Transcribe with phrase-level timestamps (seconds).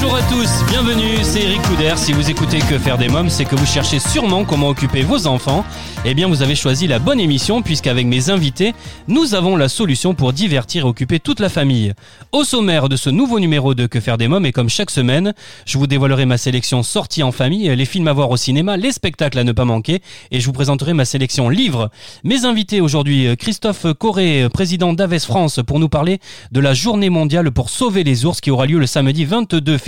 [0.00, 1.94] Bonjour à tous, bienvenue, c'est Eric Couder.
[1.96, 5.26] Si vous écoutez Que faire des mômes, c'est que vous cherchez sûrement comment occuper vos
[5.26, 5.64] enfants.
[6.04, 8.74] Eh bien, vous avez choisi la bonne émission puisqu'avec mes invités,
[9.08, 11.94] nous avons la solution pour divertir et occuper toute la famille.
[12.30, 15.34] Au sommaire de ce nouveau numéro de Que faire des mômes et comme chaque semaine,
[15.66, 18.92] je vous dévoilerai ma sélection sortie en famille, les films à voir au cinéma, les
[18.92, 21.90] spectacles à ne pas manquer et je vous présenterai ma sélection livres.
[22.22, 26.20] Mes invités aujourd'hui, Christophe Corré, président d'Aves France pour nous parler
[26.52, 29.87] de la journée mondiale pour sauver les ours qui aura lieu le samedi 22 février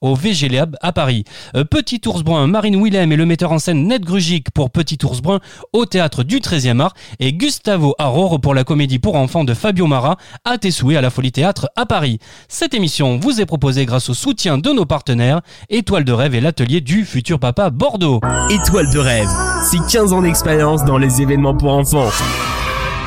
[0.00, 1.24] au VG Lab à Paris.
[1.56, 4.98] Euh, Petit Ours Brun, Marine Willem et le metteur en scène Ned Grugic pour Petit
[5.04, 5.40] Ours Brun
[5.72, 9.86] au théâtre du 13e art et Gustavo Aror pour la comédie pour enfants de Fabio
[9.86, 12.18] Mara à Tessoué à la Folie Théâtre à Paris.
[12.48, 16.40] Cette émission vous est proposée grâce au soutien de nos partenaires Étoile de rêve et
[16.40, 18.20] l'atelier du futur papa Bordeaux.
[18.50, 19.28] Étoile de rêve,
[19.62, 22.08] c'est 15 ans d'expérience dans les événements pour enfants.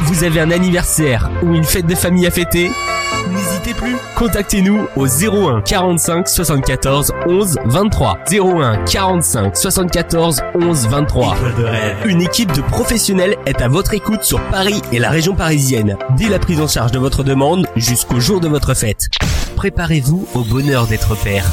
[0.01, 2.71] Vous avez un anniversaire ou une fête de famille à fêter?
[3.73, 8.19] Plus, contactez-nous au 01 45 74 11 23.
[8.31, 11.35] 01 45 74 11 23.
[12.05, 16.29] Une équipe de professionnels est à votre écoute sur Paris et la région parisienne, dès
[16.29, 19.07] la prise en charge de votre demande jusqu'au jour de votre fête.
[19.55, 21.51] Préparez-vous au bonheur d'être père.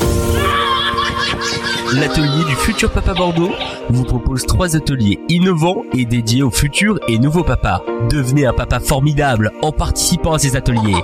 [1.93, 3.53] L'atelier du futur papa Bordeaux
[3.91, 7.83] vous propose trois ateliers innovants et dédiés aux futurs et nouveaux papas.
[8.11, 11.03] Devenez un papa formidable en participant à ces ateliers.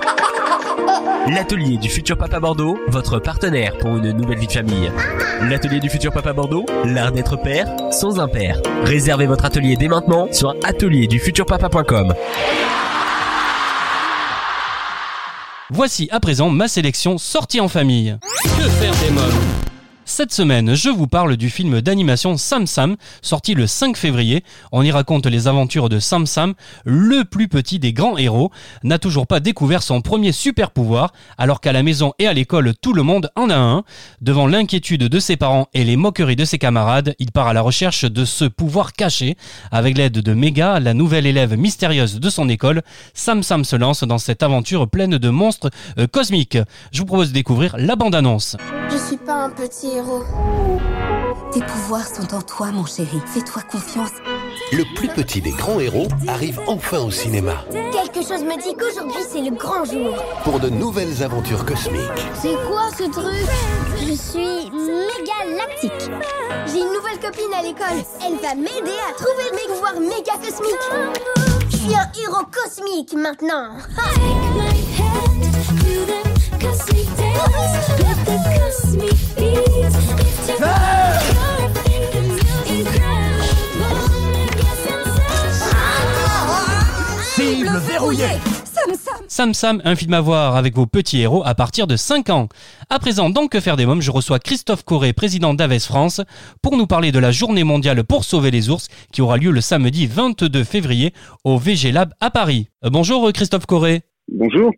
[1.27, 4.91] L'atelier du futur papa Bordeaux, votre partenaire pour une nouvelle vie de famille.
[5.41, 8.61] L'atelier du futur papa Bordeaux, l'art d'être père sans un père.
[8.83, 12.13] Réservez votre atelier dès maintenant sur atelierdufuturpapa.com.
[15.69, 18.17] Voici à présent ma sélection sortie en famille.
[18.43, 19.70] Que faire des mômes?
[20.11, 24.43] Cette semaine, je vous parle du film d'animation Sam Sam, sorti le 5 février.
[24.73, 28.51] On y raconte les aventures de Sam Sam, le plus petit des grands héros,
[28.83, 32.73] n'a toujours pas découvert son premier super pouvoir, alors qu'à la maison et à l'école,
[32.81, 33.83] tout le monde en a un.
[34.19, 37.61] Devant l'inquiétude de ses parents et les moqueries de ses camarades, il part à la
[37.61, 39.37] recherche de ce pouvoir caché.
[39.71, 42.81] Avec l'aide de Mega, la nouvelle élève mystérieuse de son école,
[43.13, 46.57] Sam Sam se lance dans cette aventure pleine de monstres euh, cosmiques.
[46.91, 48.57] Je vous propose de découvrir la bande-annonce.
[48.91, 50.23] Je suis pas un petit héros.
[51.51, 53.21] Tes pouvoirs sont en toi, mon chéri.
[53.27, 54.11] Fais-toi confiance.
[54.71, 59.21] Le plus petit des grands héros arrive enfin au cinéma Quelque chose me dit qu'aujourd'hui
[59.29, 60.15] c'est le grand jour.
[60.43, 62.01] pour de nouvelles aventures cosmiques.
[62.41, 63.47] C'est quoi ce truc?
[63.99, 66.09] Je suis méga lactique.
[66.67, 68.03] J'ai une nouvelle copine à l'école.
[68.25, 71.67] Elle va m'aider à trouver mes pouvoirs méga cosmiques.
[71.69, 73.71] Je suis un héros cosmique maintenant.
[89.27, 92.47] Sam Sam, un film à voir avec vos petits héros à partir de 5 ans.
[92.91, 96.21] À présent, dans Que faire des mômes, je reçois Christophe Corré, président d'Aves France,
[96.61, 99.61] pour nous parler de la journée mondiale pour sauver les ours qui aura lieu le
[99.61, 101.11] samedi 22 février
[101.43, 102.67] au VG Lab à Paris.
[102.85, 104.03] Euh, bonjour euh, Christophe Corré.
[104.31, 104.71] Bonjour.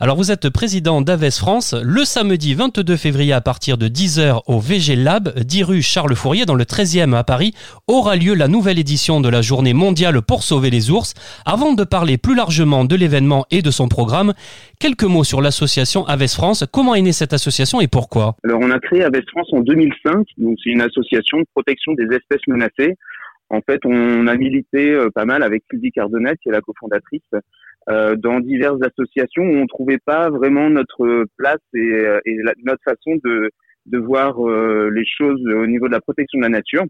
[0.00, 1.74] Alors vous êtes président d'Aves France.
[1.82, 6.46] Le samedi 22 février à partir de 10h au VG Lab, 10 rue Charles Fourier
[6.46, 7.54] dans le 13e à Paris,
[7.86, 11.14] aura lieu la nouvelle édition de la journée mondiale pour sauver les ours.
[11.44, 14.32] Avant de parler plus largement de l'événement et de son programme,
[14.78, 16.64] quelques mots sur l'association Aves France.
[16.72, 18.36] Comment est née cette association et pourquoi?
[18.44, 20.26] Alors, on a créé Aves France en 2005.
[20.38, 22.96] Donc, c'est une association de protection des espèces menacées.
[23.50, 27.22] En fait, on a milité euh, pas mal avec Sylvie Cardonnel, qui est la cofondatrice,
[27.88, 32.54] euh, dans diverses associations où on trouvait pas vraiment notre place et, euh, et la-
[32.64, 33.50] notre façon de,
[33.86, 36.84] de voir euh, les choses au niveau de la protection de la nature.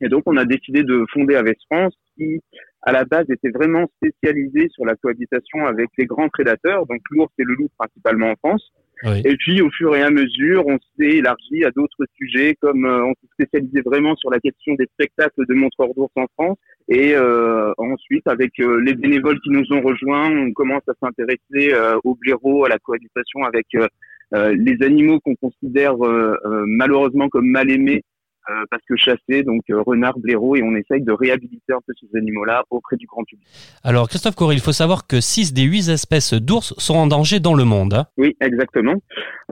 [0.00, 2.40] Et donc, on a décidé de fonder Aves France, qui,
[2.82, 7.32] à la base, était vraiment spécialisée sur la cohabitation avec les grands prédateurs, donc l'ours
[7.38, 8.72] et le loup principalement en France.
[9.04, 9.22] Oui.
[9.24, 13.04] Et puis, au fur et à mesure, on s'est élargi à d'autres sujets, comme euh,
[13.04, 16.58] on s'est spécialisé vraiment sur la question des spectacles de montreurs d'ours en France.
[16.88, 21.72] Et euh, ensuite, avec euh, les bénévoles qui nous ont rejoints, on commence à s'intéresser
[21.72, 23.86] euh, au blaireau, à la cohabitation avec euh,
[24.34, 26.36] euh, les animaux qu'on considère euh,
[26.66, 28.02] malheureusement comme mal aimés
[28.50, 31.94] euh, parce que chassés, donc euh, renards, blaireaux, et on essaye de réhabiliter un peu
[31.98, 33.46] ces animaux-là auprès du grand public.
[33.82, 37.40] Alors Christophe Corré, il faut savoir que 6 des 8 espèces d'ours sont en danger
[37.40, 37.94] dans le monde.
[37.94, 38.06] hein.
[38.18, 38.96] Oui, exactement.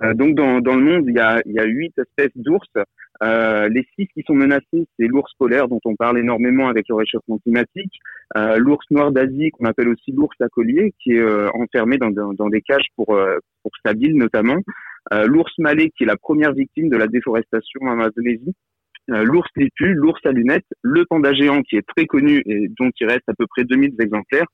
[0.02, 2.68] Euh, donc dans, dans le monde, il y a, il y a huit espèces d'ours
[3.22, 6.96] Euh, les six qui sont menacés, c'est l'ours polaire dont on parle énormément avec le
[6.96, 7.92] réchauffement climatique,
[8.36, 12.10] euh, l'ours noir d'Asie qu'on appelle aussi l'ours à collier qui est euh, enfermé dans,
[12.10, 14.58] dans, des cages pour pour sa bile notamment,
[15.12, 18.54] l'ours malais qui est la première victime de la déforestation en Amazonie,
[19.08, 23.06] l'ours lépu, l'ours à lunettes, le panda géant qui est très connu et dont il
[23.06, 24.46] reste à peu près 2000 exemplaires,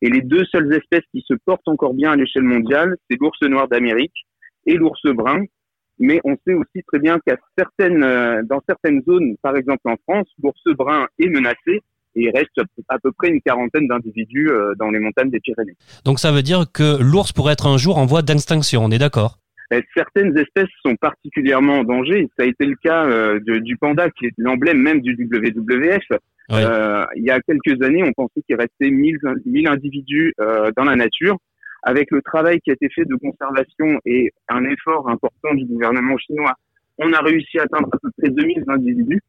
[0.00, 3.40] et les deux seules espèces qui se portent encore bien à l'échelle mondiale, c'est l'ours
[3.42, 4.26] noir d'Amérique
[4.66, 5.44] et l'ours brun,
[5.98, 9.96] mais on sait aussi très bien qu'à certaines, euh, dans certaines zones, par exemple en
[10.08, 11.82] France, l'ours brun est menacé
[12.16, 15.76] et il reste à peu près une quarantaine d'individus euh, dans les montagnes des Pyrénées.
[16.04, 18.98] Donc ça veut dire que l'ours pourrait être un jour en voie d'extinction, on est
[18.98, 19.38] d'accord?
[19.96, 22.28] Certaines espèces sont particulièrement en danger.
[22.38, 26.04] Ça a été le cas euh, du panda, qui est l'emblème même du WWF.
[26.50, 30.32] il y a quelques années, on pensait qu'il restait 1000, 1000 individus
[30.76, 31.38] dans la nature
[31.84, 36.16] avec le travail qui a été fait de conservation et un effort important du gouvernement
[36.18, 36.54] chinois,
[36.98, 39.20] on a réussi à atteindre à peu près 2000 individus,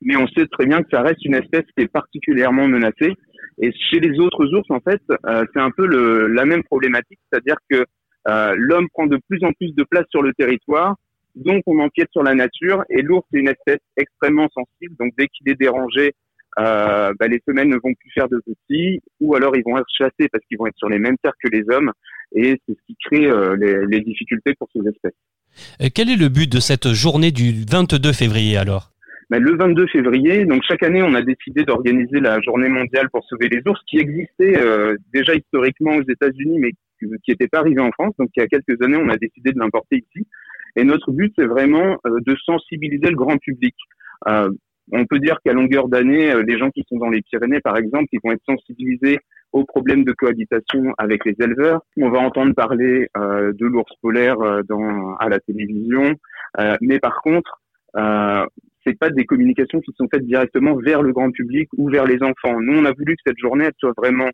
[0.00, 3.14] mais on sait très bien que ça reste une espèce qui est particulièrement menacée.
[3.60, 7.18] Et chez les autres ours, en fait, euh, c'est un peu le, la même problématique,
[7.30, 7.84] c'est-à-dire que
[8.28, 10.96] euh, l'homme prend de plus en plus de place sur le territoire,
[11.34, 15.26] donc on empiète sur la nature, et l'ours est une espèce extrêmement sensible, donc dès
[15.28, 16.12] qu'il est dérangé,
[16.58, 19.86] euh, bah, les femelles ne vont plus faire de petits, ou alors ils vont être
[19.96, 21.92] chassés parce qu'ils vont être sur les mêmes terres que les hommes,
[22.34, 25.14] et c'est ce qui crée euh, les, les, difficultés pour ces espèces.
[25.80, 28.90] Et quel est le but de cette journée du 22 février alors?
[29.30, 33.24] Bah, le 22 février, donc chaque année, on a décidé d'organiser la journée mondiale pour
[33.24, 36.70] sauver les ours, qui existait euh, déjà historiquement aux États-Unis, mais
[37.00, 38.14] qui n'était pas arrivé en France.
[38.18, 40.26] Donc, il y a quelques années, on a décidé de l'importer ici.
[40.76, 43.74] Et notre but, c'est vraiment euh, de sensibiliser le grand public.
[44.28, 44.50] Euh,
[44.92, 47.76] on peut dire qu'à longueur d'année, euh, les gens qui sont dans les Pyrénées, par
[47.76, 49.18] exemple, ils vont être sensibilisés
[49.54, 51.80] aux problèmes de cohabitation avec les éleveurs.
[51.96, 56.14] On va entendre parler euh, de l'ours polaire euh, dans, à la télévision,
[56.80, 57.60] mais par contre,
[57.96, 58.44] euh,
[58.84, 62.22] c'est pas des communications qui sont faites directement vers le grand public ou vers les
[62.22, 62.60] enfants.
[62.60, 64.28] Nous, on a voulu que cette journée soit vraiment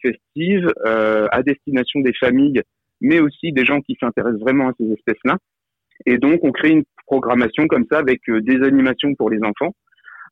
[0.00, 2.62] festive, à destination des familles,
[3.00, 5.36] mais aussi des gens qui s'intéressent vraiment à ces espèces-là.
[6.06, 9.74] Et donc, on crée une programmation comme ça avec euh, des animations pour les enfants.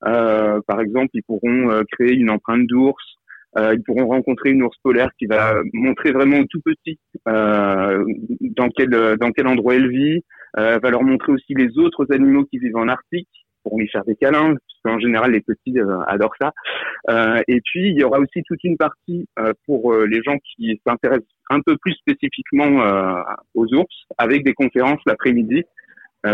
[0.06, 3.06] Euh, par exemple, ils pourront euh, créer une empreinte d'ours.
[3.58, 6.98] ils pourront rencontrer une ours polaire qui va montrer vraiment tout petit
[8.60, 8.90] dans quel
[9.22, 10.20] dans quel endroit elle vit.
[10.84, 14.14] va leur montrer aussi les autres animaux qui vivent en Arctique pour lui faire des
[14.14, 15.74] câlins, parce qu'en général les petits
[16.14, 16.50] adorent ça.
[17.48, 19.26] et puis il y aura aussi toute une partie
[19.64, 19.82] pour
[20.12, 22.72] les gens qui s'intéressent un peu plus spécifiquement
[23.54, 25.75] aux ours, avec des conférences l'après-midi euh,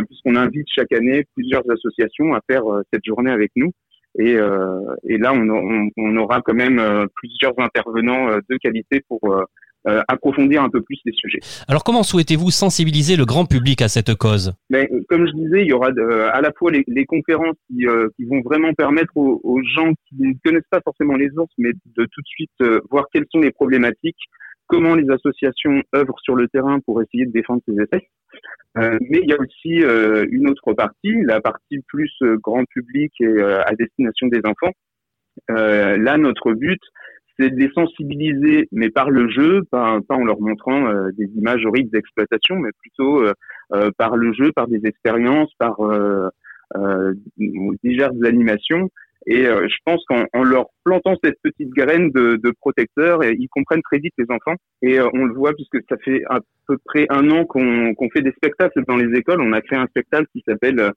[0.06, 3.72] puisqu'on invite chaque année plusieurs associations à faire euh, cette journée avec nous.
[4.18, 6.80] Et, euh, et là, on, on, on, aura quand même
[7.14, 9.20] plusieurs intervenants de qualité pour
[9.86, 11.38] approfondir un peu plus les sujets.
[11.66, 14.52] Alors comment souhaitez-vous sensibiliser le grand public à cette cause?
[14.68, 15.88] Mais, Comme je disais, il y aura
[16.30, 17.86] à la fois les, les conférences qui,
[18.16, 21.70] qui, vont vraiment permettre aux, aux, gens qui ne connaissent pas forcément les ours, mais
[21.72, 24.20] de tout de suite voir quelles sont les problématiques,
[24.72, 28.08] comment les associations œuvrent sur le terrain pour essayer de défendre ces espèces.
[28.78, 32.64] Euh, mais il y a aussi euh, une autre partie, la partie plus euh, grand
[32.64, 34.72] public et à destination des enfants.
[35.48, 36.80] là, notre but,
[37.38, 41.64] c'est de les sensibiliser, mais par le jeu, pas, pas en leur montrant des images
[41.66, 43.24] horribles d'exploitation, mais plutôt
[43.96, 45.76] par le jeu, par des expériences, par
[47.82, 48.90] diverses animations
[49.26, 53.82] et euh, je pense qu'en leur plantant cette petite graine de, de protecteur, ils comprennent
[53.82, 54.56] très vite les enfants.
[54.82, 58.22] Et euh, on le voit puisque ça fait à peu près un an qu'on fait
[58.22, 59.40] des spectacles dans les écoles.
[59.40, 60.90] On a créé un spectacle qui s'appelle euh,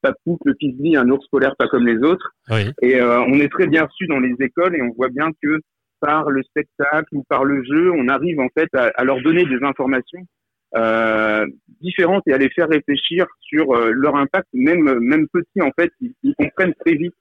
[0.00, 2.32] Papou, le pisli, un ours polaire pas comme les autres.
[2.50, 2.70] Oui.
[2.82, 5.60] Et on est très bien reçu dans les écoles et on voit bien que
[6.00, 9.44] par le spectacle ou par le jeu, on arrive en fait à, à leur donner
[9.44, 10.26] des informations
[10.74, 11.46] euh,
[11.80, 16.14] différentes et à les faire réfléchir sur leur impact, même même petits en fait, ils,
[16.24, 17.14] ils comprennent très vite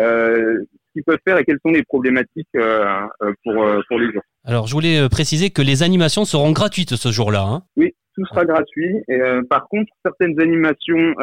[0.00, 2.84] euh, ce qu'ils peuvent faire et quelles sont les problématiques euh,
[3.22, 3.54] euh, pour,
[3.88, 4.20] pour les gens.
[4.44, 7.42] Alors, je voulais préciser que les animations seront gratuites ce jour-là.
[7.42, 8.96] Hein oui, tout sera gratuit.
[9.08, 11.14] Et, par contre, certaines animations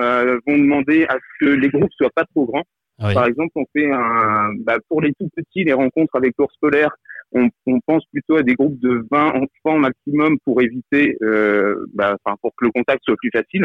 [0.47, 2.63] vont demander à ce que les groupes soient pas trop grands.
[2.99, 6.91] Par exemple, on fait un, bah, pour les tout petits, les rencontres avec l'ours polaire,
[7.33, 12.15] on, on, pense plutôt à des groupes de 20 enfants maximum pour éviter, euh, bah,
[12.41, 13.63] pour que le contact soit plus facile.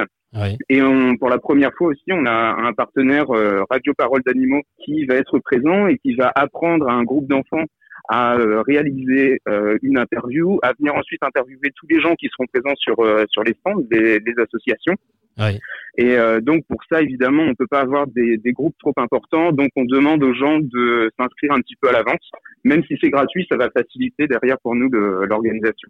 [0.68, 4.62] Et on, pour la première fois aussi, on a un partenaire euh, Radio Parole d'animaux
[4.84, 7.64] qui va être présent et qui va apprendre à un groupe d'enfants
[8.10, 12.46] à euh, réaliser euh, une interview, à venir ensuite interviewer tous les gens qui seront
[12.46, 12.96] présents sur
[13.30, 14.94] sur les stands des associations.
[15.38, 15.58] Oui.
[15.98, 19.50] Et euh, donc pour ça, évidemment, on peut pas avoir des, des, groupes trop importants.
[19.50, 22.30] Donc on demande aux gens de s'inscrire un petit peu à l'avance.
[22.64, 25.88] Même si c'est gratuit, ça va faciliter derrière pour nous l'organisation.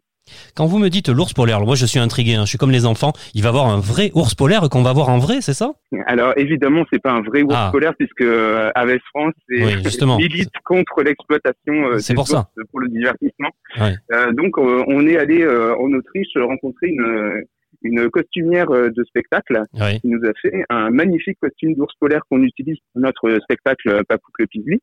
[0.55, 2.35] Quand vous me dites l'ours polaire, moi je suis intrigué.
[2.35, 3.13] Hein, je suis comme les enfants.
[3.35, 5.73] Il va y avoir un vrai ours polaire qu'on va voir en vrai, c'est ça?
[6.07, 7.71] Alors évidemment, c'est pas un vrai ours ah.
[7.71, 13.51] polaire puisque euh, Aves France milite contre l'exploitation euh, c'est pour ça pour le divertissement.
[13.79, 17.45] Euh, donc on est allé en Autriche rencontrer une
[17.83, 19.63] une costumière euh, de spectacle
[20.01, 24.03] qui nous a fait un magnifique costume d'ours polaire qu'on utilise pour notre spectacle euh,
[24.09, 24.79] Papou le Pizli.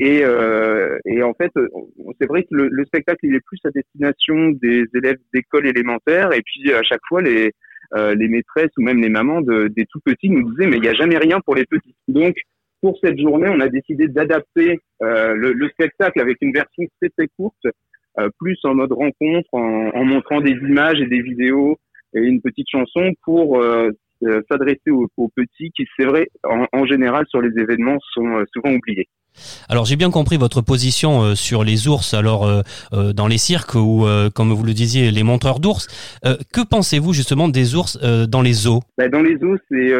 [0.00, 1.52] Et, euh, et en fait,
[2.20, 6.42] c'est vrai que le, spectacle il est plus à destination des élèves d'école élémentaire et
[6.42, 7.52] puis à chaque fois les
[7.94, 10.82] euh, les maîtresses ou même les mamans de, des tout petits nous disaient mais il
[10.82, 11.94] n'y a jamais rien pour les petits.
[12.08, 12.34] Donc
[12.80, 17.08] pour cette journée, on a décidé d'adapter euh, le, le, spectacle avec une version très
[17.10, 17.66] très courte,
[18.38, 21.78] plus en mode rencontre, en, en montrant des images et des vidéos
[22.14, 23.90] et une petite chanson pour euh,
[24.24, 28.74] euh, s'adresser aux, petits qui, c'est vrai, en, général sur les événements sont euh, souvent
[28.74, 29.08] oubliés.
[29.68, 34.52] Alors j'ai bien compris votre position sur les ours, alors dans les cirques ou comme
[34.52, 35.88] vous le disiez les monteurs d'ours.
[36.52, 39.92] que pensez-vous justement des ours dans les zoos bah, Dans les zoos, c'est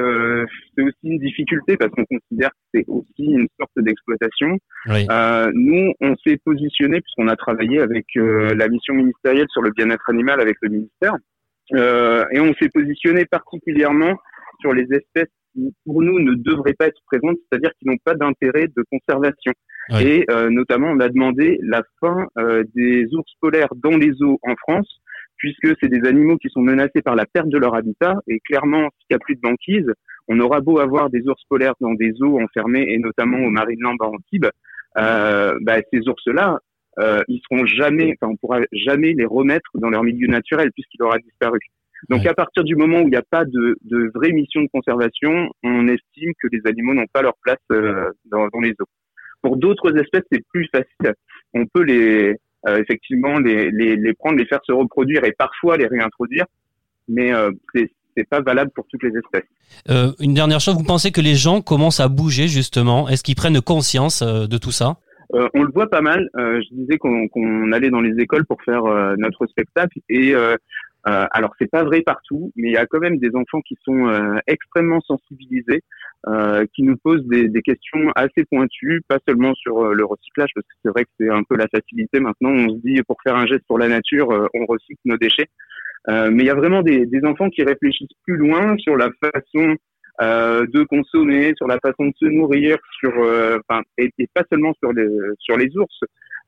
[0.81, 4.57] aussi une difficulté parce qu'on considère que c'est aussi une sorte d'exploitation.
[4.87, 10.41] nous, on s'est positionné puisqu'on a travaillé avec la mission ministérielle sur le bien-être animal
[10.41, 11.17] avec le ministère.
[11.73, 14.15] Euh, et on s'est positionné particulièrement
[14.61, 18.15] sur les espèces qui, pour nous, ne devraient pas être présentes, c'est-à-dire qui n'ont pas
[18.15, 19.53] d'intérêt de conservation.
[20.01, 24.39] Et euh, notamment, on a demandé la fin euh, des ours polaires dans les eaux
[24.43, 25.01] en France,
[25.37, 28.15] puisque c'est des animaux qui sont menacés par la perte de leur habitat.
[28.27, 29.93] Et clairement, s'il n'y a plus de banquise,
[30.29, 33.97] on aura beau avoir des ours polaires dans des eaux enfermées, et notamment au Marineland
[34.01, 34.47] à Antibes,
[34.97, 36.61] euh, bah, ces ours-là,
[36.99, 41.03] euh, ils seront jamais, enfin on pourra jamais les remettre dans leur milieu naturel puisqu'il
[41.03, 41.59] aura disparu.
[42.11, 44.69] Donc à partir du moment où il n'y a pas de, de vraie mission de
[44.69, 48.89] conservation, on estime que les animaux n'ont pas leur place euh, dans, dans, les eaux.
[49.41, 51.15] Pour d'autres espèces, c'est plus facile.
[51.55, 52.37] On peut les
[52.67, 56.47] euh, effectivement les, les, les, prendre, les faire se reproduire et parfois les réintroduire,
[57.09, 59.49] mais euh, c'est c'est pas valable pour toutes les espèces.
[59.91, 63.09] Euh, une dernière chose, vous pensez que les gens commencent à bouger justement?
[63.09, 64.99] Est-ce qu'ils prennent conscience de tout ça?
[65.33, 66.29] Euh, on le voit pas mal.
[66.37, 70.35] Euh, je disais qu'on allait dans les écoles pour faire euh, notre spectacle et
[71.07, 74.11] alors c'est pas vrai partout, mais il y a quand même des enfants qui sont
[74.47, 75.83] extrêmement sensibilisés,
[76.73, 80.75] qui nous posent des, des, questions assez pointues, pas seulement sur le recyclage, parce que
[80.83, 82.53] c'est vrai que c'est un peu la facilité maintenant.
[82.53, 85.49] On se dit pour faire un geste pour la nature, on recycle nos déchets,
[86.09, 89.77] mais il y a vraiment des, des enfants qui réfléchissent plus loin sur la façon
[90.23, 94.73] euh, de consommer, sur la façon de se nourrir, sur, euh, enfin, et, pas seulement
[94.75, 95.09] sur les
[95.41, 96.01] sur les ours,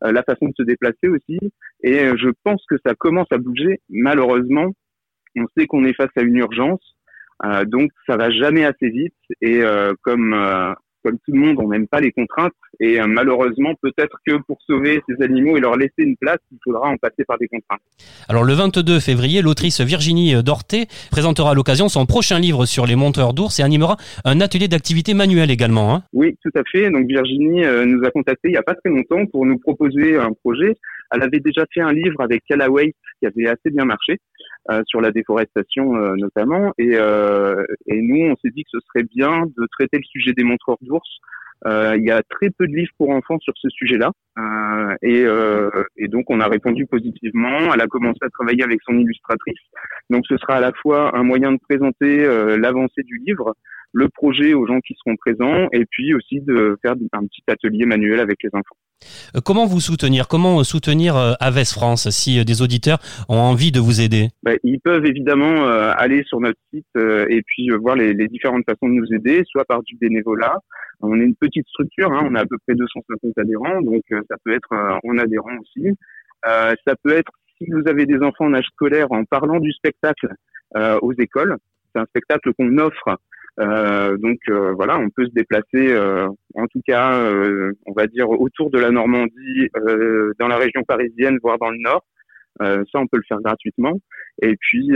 [0.04, 1.38] euh, la façon de se déplacer aussi.
[1.82, 3.80] Et je pense que ça commence à bouger.
[3.88, 4.72] Malheureusement,
[5.36, 6.96] on sait qu'on est face à une urgence,
[7.66, 9.14] donc ça va jamais assez vite.
[9.42, 9.60] Et
[10.02, 10.34] comme
[11.06, 12.52] comme tout le monde, on n'aime pas les contraintes.
[12.80, 16.58] Et euh, malheureusement, peut-être que pour sauver ces animaux et leur laisser une place, il
[16.64, 17.80] faudra en passer par des contraintes.
[18.28, 22.96] Alors le 22 février, l'autrice Virginie Dorté présentera à l'occasion son prochain livre sur les
[22.96, 25.94] monteurs d'ours et animera un atelier d'activité manuelle également.
[25.94, 26.02] Hein.
[26.12, 26.90] oui, tout à fait.
[26.90, 30.16] Donc Virginie euh, nous a contacté il n'y a pas très longtemps pour nous proposer
[30.16, 30.74] un projet.
[31.12, 34.18] Elle avait déjà fait un livre avec Callaway qui avait assez bien marché.
[34.68, 36.72] Euh, sur la déforestation euh, notamment.
[36.76, 40.32] Et, euh, et nous, on s'est dit que ce serait bien de traiter le sujet
[40.32, 41.08] des montreurs d'ours.
[41.64, 44.10] il y a très peu de livres pour enfants sur ce sujet-là.
[45.02, 45.24] et,
[45.96, 47.72] et donc, on a répondu positivement.
[47.72, 49.60] Elle a commencé à travailler avec son illustratrice.
[50.10, 52.26] Donc, ce sera à la fois un moyen de présenter
[52.58, 53.54] l'avancée du livre,
[53.96, 57.86] le projet aux gens qui seront présents et puis aussi de faire un petit atelier
[57.86, 58.76] manuel avec les enfants.
[59.34, 62.98] Euh, comment vous soutenir Comment soutenir euh, Aves France si euh, des auditeurs
[63.30, 64.28] ont envie de vous aider?
[64.42, 68.94] Bah, Ils peuvent évidemment aller sur notre site et puis voir les, différentes façons de
[68.94, 70.58] nous aider, soit par du bénévolat.
[71.00, 74.36] On est une petite structure, hein, on a à peu près 250 adhérents, donc ça
[74.44, 75.88] peut être en adhérent aussi.
[76.44, 80.28] ça peut être si vous avez des enfants en âge scolaire en parlant du spectacle
[80.74, 81.56] aux écoles.
[81.94, 83.18] C'est un spectacle qu'on offre
[83.58, 87.18] euh, donc euh, voilà, on peut se déplacer, euh, en tout cas,
[87.86, 89.68] on va dire autour de la Normandie,
[90.38, 92.04] dans la région parisienne, voire dans le Nord.
[92.60, 93.98] ça, on peut le faire gratuitement.
[94.42, 94.90] Et puis,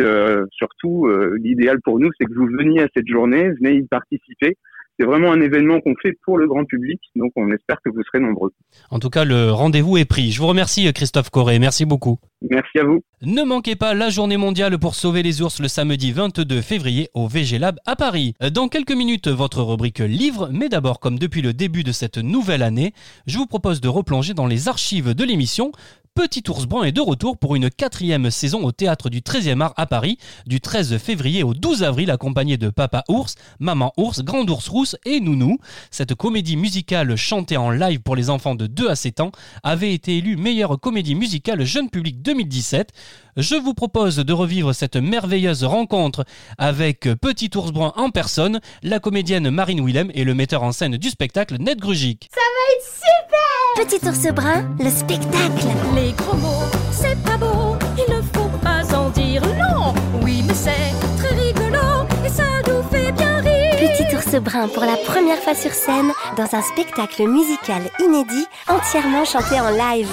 [0.53, 4.57] surtout, l'idéal pour nous, c'est que vous veniez à cette journée, venez y participer
[5.01, 8.03] c'est vraiment un événement qu'on fait pour le grand public, donc on espère que vous
[8.03, 8.53] serez nombreux.
[8.91, 10.31] En tout cas, le rendez-vous est pris.
[10.31, 12.19] Je vous remercie Christophe Corré, merci beaucoup.
[12.51, 13.03] Merci à vous.
[13.23, 17.29] Ne manquez pas la journée mondiale pour sauver les ours le samedi 22 février au
[17.29, 18.35] VG Lab à Paris.
[18.53, 22.63] Dans quelques minutes, votre rubrique livre, mais d'abord, comme depuis le début de cette nouvelle
[22.63, 22.93] année,
[23.27, 25.73] je vous propose de replonger dans les archives de l'émission
[26.21, 29.73] Petit Ours Brun est de retour pour une quatrième saison au théâtre du 13e art
[29.79, 34.47] à Paris, du 13 février au 12 avril, accompagné de Papa Ours, Maman Ours, Grand
[34.51, 35.57] Ours Rousse et Nounou.
[35.91, 39.95] Cette comédie musicale chantée en live pour les enfants de 2 à 7 ans avait
[39.95, 42.91] été élue meilleure comédie musicale jeune public 2017.
[43.39, 46.27] Je vous propose de revivre cette merveilleuse rencontre
[46.59, 50.99] avec Petit Ours Brun en personne, la comédienne Marine Willem et le metteur en scène
[50.99, 52.29] du spectacle Ned Grugic.
[53.77, 55.67] Petit ours brun, le spectacle.
[55.95, 59.95] Les gros mots, c'est pas beau, il ne faut pas en dire non.
[60.23, 63.77] Oui, mais c'est très rigolo et ça nous fait bien rire.
[63.79, 69.25] Petit ours brun pour la première fois sur scène dans un spectacle musical inédit entièrement
[69.25, 70.09] chanté en live.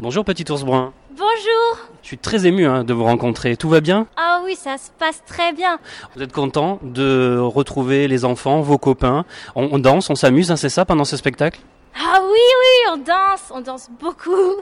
[0.00, 0.92] Bonjour Petit Ours Brun.
[1.16, 3.56] Bonjour Je suis très ému hein, de vous rencontrer.
[3.56, 4.06] Tout va bien?
[4.16, 5.78] Ah oui, ça se passe très bien.
[6.14, 9.24] Vous êtes content de retrouver les enfants, vos copains?
[9.54, 11.60] On, on danse, on s'amuse, hein, c'est ça pendant ce spectacle?
[11.96, 14.56] Ah oui, oui, on danse, on danse beaucoup.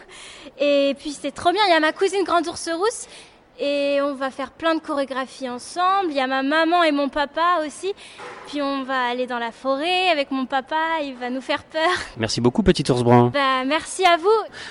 [0.59, 3.07] Et puis c'est trop bien, il y a ma cousine Grande Ours Rousse
[3.59, 6.11] et on va faire plein de chorégraphies ensemble.
[6.11, 7.95] Il y a ma maman et mon papa aussi.
[8.49, 11.91] Puis on va aller dans la forêt avec mon papa, il va nous faire peur.
[12.17, 13.29] Merci beaucoup Petit Ours Brun.
[13.33, 14.29] Bah merci à vous.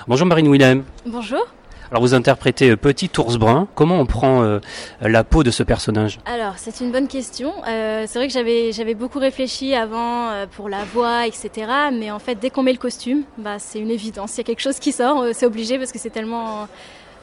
[0.07, 0.83] Bonjour Marine Willem.
[1.05, 1.45] Bonjour.
[1.91, 3.67] Alors vous interprétez euh, Petit Ours Brun.
[3.75, 4.59] Comment on prend euh,
[5.01, 6.19] la peau de ce personnage?
[6.25, 7.51] Alors, c'est une bonne question.
[7.67, 11.51] Euh, c'est vrai que j'avais j'avais beaucoup réfléchi avant euh, pour la voix, etc.
[11.91, 14.35] Mais en fait, dès qu'on met le costume, bah c'est une évidence.
[14.35, 16.69] Il y a quelque chose qui sort, euh, c'est obligé parce que c'est tellement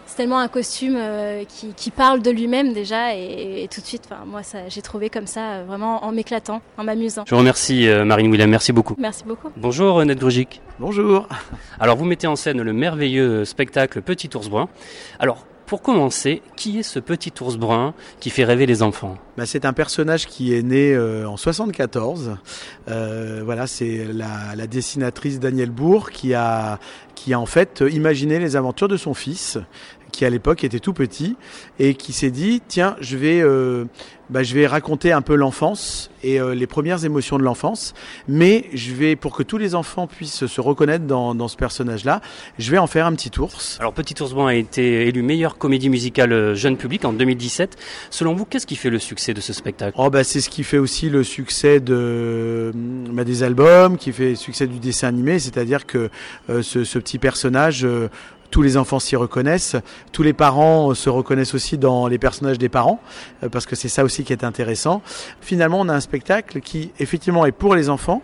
[0.08, 3.86] c'est tellement un costume euh, qui, qui parle de lui-même déjà et, et tout de
[3.86, 7.24] suite, moi ça j'ai trouvé comme ça euh, vraiment en m'éclatant, en m'amusant.
[7.26, 8.96] Je vous remercie euh, Marine Willem, merci beaucoup.
[8.98, 9.50] Merci beaucoup.
[9.56, 10.62] Bonjour Ned Grugic.
[10.80, 11.28] Bonjour.
[11.80, 14.68] Alors vous mettez en scène le merveilleux spectacle Petit Ours Brun.
[15.18, 19.18] Alors pour commencer, qui est ce Petit Ours Brun qui fait rêver les enfants?
[19.36, 22.38] Bah, c'est un personnage qui est né euh, en 74.
[22.88, 26.78] Euh, voilà, c'est la, la dessinatrice Danielle Bourg qui a,
[27.14, 29.58] qui a en fait imaginé les aventures de son fils,
[30.12, 31.36] qui à l'époque était tout petit
[31.78, 33.84] et qui s'est dit tiens, je vais, euh,
[34.30, 37.94] bah, je vais raconter un peu l'enfance et euh, les premières émotions de l'enfance,
[38.26, 42.20] mais je vais pour que tous les enfants puissent se reconnaître dans, dans ce personnage-là,
[42.58, 43.78] je vais en faire un petit ours.
[43.80, 47.76] Alors Petit Ours Brun a été élu meilleure comédie musicale euh, jeune public en 2017.
[48.10, 49.96] Selon vous, qu'est-ce qui fait le succès de ce spectacle?
[49.98, 52.72] Oh bah c'est ce qui fait aussi le succès de
[53.12, 56.10] bah, des albums, qui fait le succès du dessin animé, c'est-à-dire que
[56.50, 57.86] euh, ce, ce petit personnage,
[58.50, 59.76] tous les enfants s'y reconnaissent,
[60.12, 63.00] tous les parents euh, se reconnaissent aussi dans les personnages des parents,
[63.42, 65.02] euh, parce que c'est ça aussi qui est intéressant.
[65.40, 68.22] Finalement, on a un spectacle qui effectivement est pour les enfants,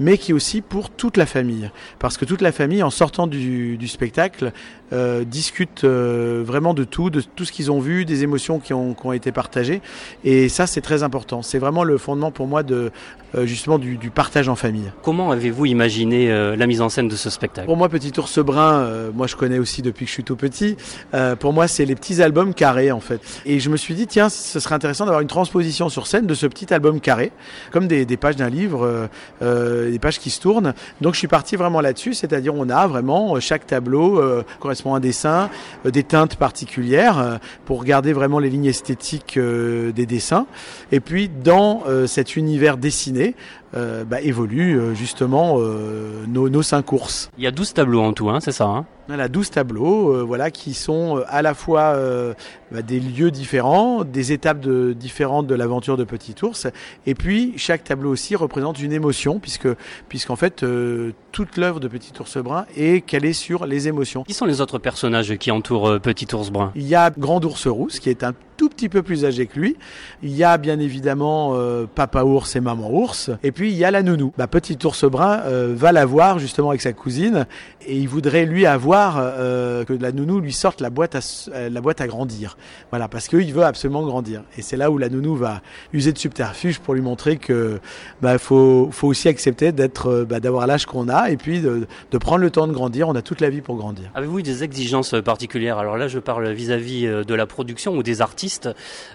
[0.00, 1.70] mais qui est aussi pour toute la famille.
[1.98, 4.52] Parce que toute la famille, en sortant du, du spectacle,
[4.92, 8.74] euh, discute euh, vraiment de tout, de tout ce qu'ils ont vu, des émotions qui
[8.74, 9.80] ont, qui ont été partagées.
[10.24, 11.42] Et ça, c'est très important.
[11.42, 12.90] C'est vraiment le fondement pour moi de
[13.34, 14.92] euh, justement du, du partage en famille.
[15.02, 17.66] Comment avez-vous imaginé la mise en scène de ce spectacle?
[17.66, 20.76] Pour moi, Petit Ours Brun, moi je connais aussi depuis que je suis tout petit.
[21.40, 23.20] Pour moi, c'est les petits albums carrés en fait.
[23.46, 26.34] Et je me suis dit, tiens, ce serait intéressant d'avoir une transposition sur scène de
[26.34, 27.32] ce petit album carré,
[27.70, 29.06] comme des, des pages d'un livre, euh,
[29.90, 30.74] des pages qui se tournent.
[31.00, 34.94] Donc je suis parti vraiment là-dessus, c'est-à-dire on a vraiment euh, chaque tableau euh, correspond
[34.94, 35.50] à un dessin,
[35.86, 40.46] euh, des teintes particulières euh, pour regarder vraiment les lignes esthétiques euh, des dessins.
[40.90, 43.34] Et puis dans euh, cet univers dessiné,
[43.74, 47.30] euh, bah, évoluent euh, justement euh, nos, nos cinq ours.
[47.38, 48.86] Il y a 12 tableaux en tout, hein, c'est ça hein?
[49.08, 52.34] Voilà, 12 tableaux, euh, voilà, qui sont euh, à la fois euh,
[52.70, 56.68] bah, des lieux différents, des étapes de, différentes de l'aventure de Petit Ours,
[57.04, 59.68] et puis chaque tableau aussi représente une émotion, puisque
[60.08, 64.22] puisqu'en fait euh, toute l'œuvre de Petit Ours Brun est calée sur les émotions.
[64.22, 66.70] Qui sont les autres personnages qui entourent Petit Ours Brun?
[66.76, 69.58] Il y a Grand Ours Rousse qui est un tout petit peu plus âgé que
[69.58, 69.76] lui.
[70.22, 73.28] Il y a bien évidemment euh, Papa Ours et Maman Ours.
[73.42, 74.32] Et puis il y a la nounou.
[74.38, 77.46] Bah, Petit Ours Brun euh, va la voir justement avec sa cousine
[77.84, 81.20] et il voudrait lui avoir euh, que la nounou lui sorte la boîte à,
[81.52, 82.56] euh, la boîte à grandir.
[82.90, 84.44] Voilà, parce qu'il veut absolument grandir.
[84.56, 85.60] Et c'est là où la nounou va
[85.92, 87.80] user de subterfuge pour lui montrer que
[88.20, 91.88] bah, faut, faut aussi accepter d'être, euh, bah, d'avoir l'âge qu'on a et puis de,
[92.12, 93.08] de prendre le temps de grandir.
[93.08, 94.12] On a toute la vie pour grandir.
[94.14, 95.78] Avez-vous des exigences euh, particulières?
[95.78, 98.51] Alors là, je parle vis-à-vis de la production ou des artistes?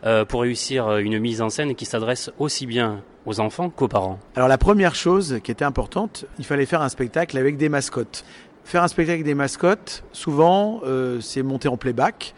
[0.05, 3.87] Euh, pour réussir euh, une mise en scène qui s'adresse aussi bien aux enfants qu'aux
[3.87, 4.19] parents.
[4.35, 8.23] Alors la première chose qui était importante, il fallait faire un spectacle avec des mascottes.
[8.63, 12.33] Faire un spectacle avec des mascottes, souvent, euh, c'est monter en playback.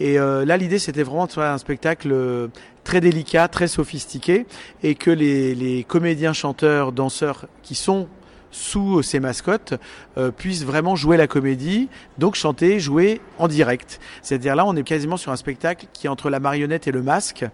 [0.00, 2.48] Et là, l'idée, c'était vraiment de faire un spectacle
[2.82, 4.46] très délicat, très sophistiqué,
[4.82, 8.08] et que les comédiens, chanteurs, danseurs qui sont
[8.52, 9.74] sous ces mascottes
[10.16, 11.88] euh, puissent vraiment jouer la comédie,
[12.18, 13.98] donc chanter, jouer en direct.
[14.22, 17.02] C'est-à-dire là, on est quasiment sur un spectacle qui est entre la marionnette et le
[17.02, 17.44] masque,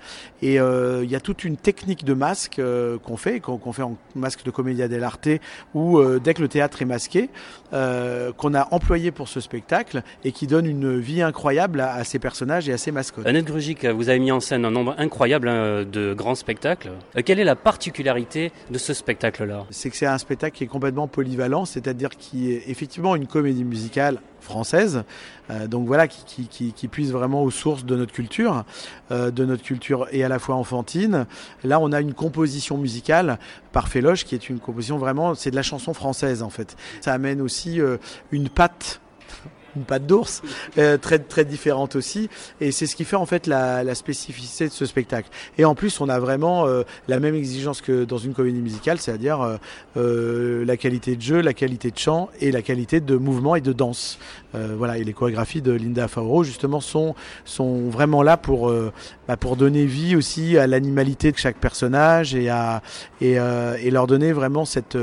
[0.42, 3.82] et euh, il y a toute une technique de masque euh, qu'on fait, qu'on fait
[3.82, 5.28] en masque de comédia dell'arte,
[5.72, 7.30] ou euh, dès que le théâtre est masqué,
[7.72, 12.02] euh, qu'on a employé pour ce spectacle et qui donne une vie incroyable à, à
[12.02, 13.26] ces personnages et à ces mascottes.
[13.26, 16.90] Annette Grugic, vous avez mis en scène un nombre incroyable hein, de grands spectacles.
[17.16, 19.64] Euh, Quelle est la particularité de ce spectacle-là?
[19.70, 23.64] C'est que c'est un spectacle qui est complètement polyvalent, c'est-à-dire qui est effectivement une comédie
[23.64, 25.04] musicale française,
[25.50, 28.64] euh, donc voilà, qui, qui, qui, qui puise vraiment aux sources de notre culture,
[29.10, 31.26] euh, de notre culture et à la fois enfantine.
[31.64, 33.38] Là, on a une composition musicale
[33.72, 36.76] par Féloche, qui est une composition vraiment, c'est de la chanson française en fait.
[37.00, 37.98] Ça amène aussi euh,
[38.30, 39.00] une patte
[39.78, 40.42] une patte d'ours
[40.76, 42.28] euh, très très différente aussi.
[42.60, 45.30] Et c'est ce qui fait en fait la, la spécificité de ce spectacle.
[45.56, 48.98] Et en plus on a vraiment euh, la même exigence que dans une comédie musicale
[48.98, 49.56] c'est-à-dire euh,
[49.96, 53.60] euh, la qualité de jeu la qualité de chant et la qualité de mouvement et
[53.60, 54.18] de danse.
[54.54, 54.98] Euh, voilà.
[54.98, 57.14] Et les chorégraphies de Linda Fauro justement sont
[57.44, 58.92] sont vraiment là pour euh,
[59.28, 62.82] bah, pour donner vie aussi à l'animalité de chaque personnage et à
[63.20, 64.96] et, et leur donner vraiment cette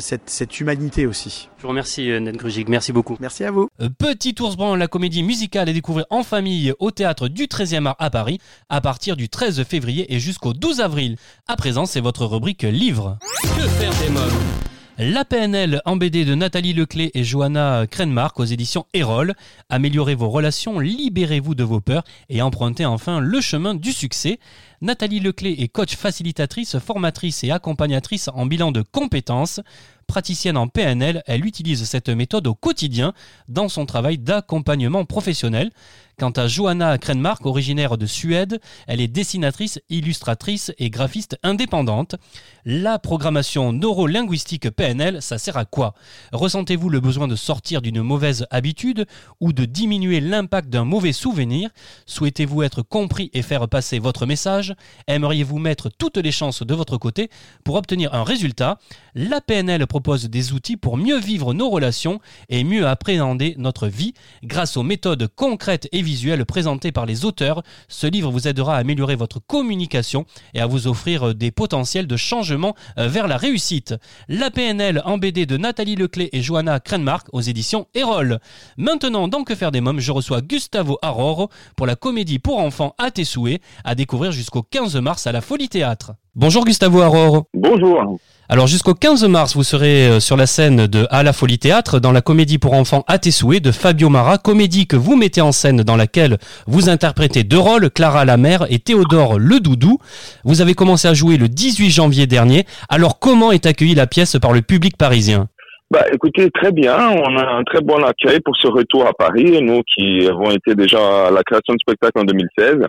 [0.00, 1.48] cette, cette humanité aussi.
[1.58, 3.16] Je vous remercie Annette Grugic, merci beaucoup.
[3.20, 3.68] Merci à vous.
[3.80, 7.86] Euh, Petit ours brun, la comédie musicale à découvrir en famille au théâtre du 13e
[7.86, 11.16] art à Paris à partir du 13 février et jusqu'au 12 avril.
[11.48, 13.18] À présent, c'est votre rubrique livre.
[13.42, 14.75] Que faire des mômes?
[14.98, 19.34] La PNL en BD de Nathalie Leclé et Johanna Krenmark aux éditions Erol.
[19.68, 24.38] Améliorez vos relations, libérez-vous de vos peurs et empruntez enfin le chemin du succès.
[24.80, 29.60] Nathalie Leclé est coach facilitatrice, formatrice et accompagnatrice en bilan de compétences.
[30.06, 33.12] Praticienne en PNL, elle utilise cette méthode au quotidien
[33.48, 35.70] dans son travail d'accompagnement professionnel.
[36.18, 42.14] Quant à Johanna Krenmark, originaire de Suède, elle est dessinatrice, illustratrice et graphiste indépendante.
[42.64, 45.92] La programmation neurolinguistique PNL, ça sert à quoi?
[46.32, 49.04] Ressentez-vous le besoin de sortir d'une mauvaise habitude
[49.40, 51.68] ou de diminuer l'impact d'un mauvais souvenir?
[52.06, 54.74] Souhaitez-vous être compris et faire passer votre message?
[55.08, 57.28] Aimeriez-vous mettre toutes les chances de votre côté
[57.62, 58.78] pour obtenir un résultat?
[59.14, 64.12] La PNL propose des outils pour mieux vivre nos relations et mieux appréhender notre vie
[64.44, 67.62] grâce aux méthodes concrètes et visuelles présentées par les auteurs.
[67.88, 72.16] Ce livre vous aidera à améliorer votre communication et à vous offrir des potentiels de
[72.18, 73.94] changement euh, vers la réussite.
[74.28, 78.38] La PNL en BD de Nathalie Leclé et Johanna Krenmark aux éditions Erol.
[78.76, 82.94] Maintenant, dans Que faire des mômes, je reçois Gustavo Aroro pour la comédie pour enfants
[82.98, 86.12] à tes souhaits à découvrir jusqu'au 15 mars à la Folie Théâtre.
[86.38, 87.44] Bonjour Gustavo Aroro.
[87.54, 88.18] Bonjour.
[88.50, 91.98] Alors jusqu'au 15 mars, vous serez euh, sur la scène de À la Folie Théâtre
[91.98, 95.40] dans la comédie pour enfants À tes souhaits de Fabio Mara, comédie que vous mettez
[95.40, 99.96] en scène dans laquelle vous interprétez deux rôles, Clara la mère et Théodore le doudou.
[100.44, 102.66] Vous avez commencé à jouer le 18 janvier dernier.
[102.90, 105.48] Alors comment est accueillie la pièce par le public parisien?
[105.90, 106.96] Bah, écoutez, très bien.
[106.98, 109.62] On a un très bon accueil pour ce retour à Paris.
[109.62, 112.86] Nous qui avons été déjà à la création de spectacle en 2016.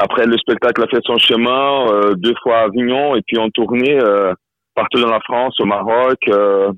[0.00, 3.48] Après, le spectacle a fait son chemin euh, deux fois à Avignon et puis en
[3.50, 4.32] tournée euh,
[4.74, 6.18] partout dans la France, au Maroc.
[6.28, 6.70] euh,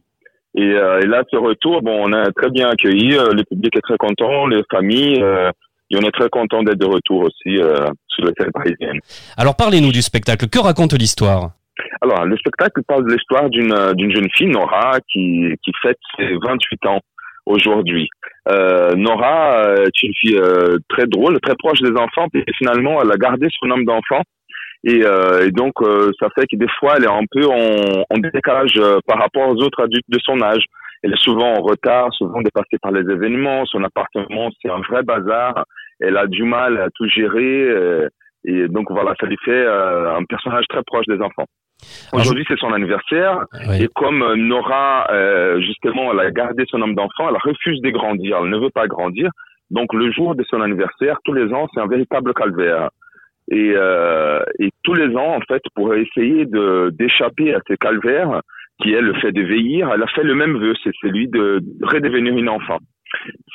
[0.57, 3.17] et, euh, et là, ce retour, bon, on a très bien accueilli.
[3.17, 5.23] euh, le public est très content, les familles.
[5.23, 5.51] euh,
[5.93, 8.99] et on est très content d'être de retour aussi euh, sur la scène parisienne.
[9.37, 10.47] Alors parlez-nous du spectacle.
[10.49, 11.51] Que raconte l'histoire?
[12.01, 16.29] Alors, le spectacle parle de l'histoire d'une d'une jeune fille, Nora, qui, qui fête ses
[16.47, 17.01] 28 ans
[17.47, 18.09] aujourd'hui.
[18.49, 23.01] Euh, Nora euh, est une fille euh, très drôle, très proche des enfants, puis finalement,
[23.03, 24.23] elle a gardé son âme d'enfant.
[24.85, 28.05] Et, euh, et donc, euh, ça fait que des fois, elle est un peu en,
[28.09, 30.65] en décalage euh, par rapport aux autres adultes de son âge.
[31.03, 33.65] Elle est souvent en retard, souvent dépassée par les événements.
[33.67, 35.65] Son appartement, c'est un vrai bazar.
[35.99, 37.69] Elle a du mal à tout gérer.
[38.45, 41.47] et donc, voilà, ça lui fait un personnage très proche des enfants.
[42.13, 43.45] Aujourd'hui, c'est son anniversaire.
[43.69, 43.85] Oui.
[43.85, 47.91] Et comme euh, Nora, euh, justement, elle a gardé son âme d'enfant, elle refuse de
[47.91, 49.31] grandir, elle ne veut pas grandir.
[49.71, 52.91] Donc le jour de son anniversaire, tous les ans, c'est un véritable calvaire.
[53.53, 58.43] Et, euh, et tous les ans, en fait, pour essayer de d'échapper à ce calvaire,
[58.83, 61.61] qui est le fait de vieillir, elle a fait le même vœu, c'est celui de
[61.83, 62.79] redevenir une enfant.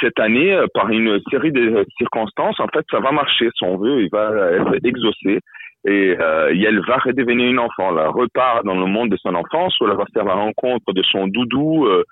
[0.02, 3.50] Cette année, par une série de circonstances, en fait, ça va marcher.
[3.56, 5.40] Son vœu, il va être exaucé
[5.86, 7.98] et, euh, elle va redevenir une enfant.
[7.98, 11.04] Elle repart dans le monde de son enfance où elle va faire la rencontre de
[11.04, 12.04] son doudou euh,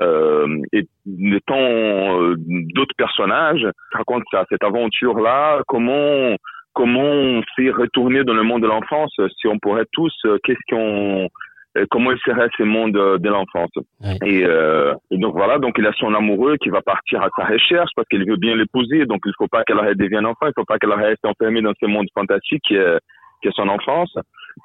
[0.00, 3.66] euh, et de tant euh, d'autres personnages.
[3.92, 6.36] Raconte ça, cette aventure-là, comment
[6.72, 10.60] comment on s'est retourné dans le monde de l'enfance, si on pourrait tous, euh, qu'est-ce
[10.70, 11.28] qu'on
[11.78, 13.70] euh, comment il serait ce monde euh, de l'enfance.
[14.24, 17.44] Et, euh, et donc voilà, donc il a son amoureux qui va partir à sa
[17.44, 20.64] recherche parce qu'il veut bien l'épouser, donc il faut pas qu'elle redevienne enfant, il faut
[20.64, 22.76] pas qu'elle reste enfermée dans ce monde fantastique qui
[23.48, 24.14] est son enfance.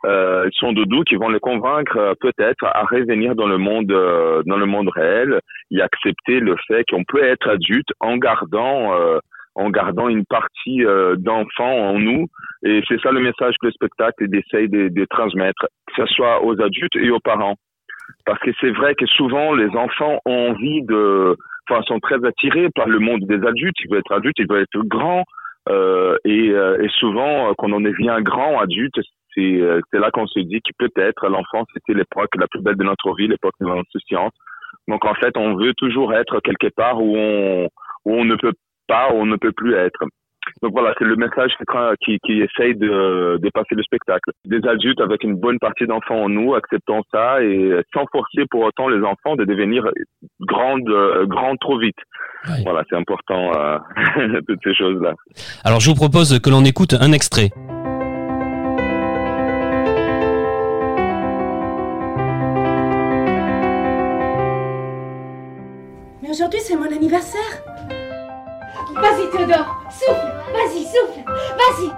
[0.05, 4.43] euh, son doudou qui vont les convaincre euh, peut-être à revenir dans le monde euh,
[4.45, 5.39] dans le monde réel
[5.71, 9.19] et accepter le fait qu'on peut être adulte en gardant euh,
[9.55, 10.83] en gardant une partie
[11.17, 12.27] d'enfant en nous.
[12.65, 16.43] Et c'est ça le message que le spectacle essaye de, de transmettre que ce soit
[16.43, 17.55] aux adultes et aux parents.
[18.25, 21.37] Parce que c'est vrai que souvent les enfants ont envie de
[21.69, 23.77] enfin sont très attirés par le monde des adultes.
[23.79, 25.23] Ils veulent être adultes ils veulent être grands
[25.69, 28.99] euh, et, et, souvent quand on devient grand adulte
[29.37, 32.83] euh, c'est là qu'on se dit que peut-être l'enfance c'était l'époque la plus belle de
[32.83, 34.33] notre vie, l'époque de l'insouciance.
[34.87, 37.65] Donc en fait, on veut toujours être quelque part où on
[38.05, 38.53] où on ne peut
[38.87, 40.03] pas, où on ne peut plus être.
[40.61, 41.51] Donc voilà, c'est le message
[42.03, 44.31] qui, qui essaye de, de passer le spectacle.
[44.45, 48.61] Des adultes avec une bonne partie d'enfants en nous, acceptons ça et sans forcer pour
[48.61, 49.89] autant les enfants de devenir
[50.41, 51.97] grandes, euh, grandes trop vite.
[52.63, 53.77] Voilà, c'est important, euh,
[54.47, 55.13] toutes ces choses-là.
[55.63, 57.49] Alors je vous propose que l'on écoute un extrait.
[66.35, 67.63] Aujourd'hui, c'est mon anniversaire.
[68.93, 70.34] Vas-y, Théodore, souffle.
[70.75, 71.23] Vas-y, souffle.
[71.25, 71.89] Vas-y.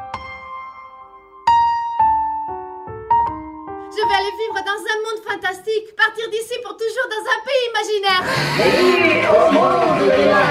[3.90, 7.64] Je vais aller vivre dans un monde fantastique, partir d'ici pour toujours dans un pays
[7.72, 8.24] imaginaire.
[9.32, 10.42] au monde de la